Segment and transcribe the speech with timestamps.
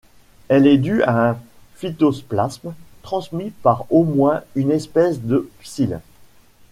[0.47, 1.37] Elle est due à un
[1.75, 5.99] phytoplasme transmis par au moins une espèce de psylle.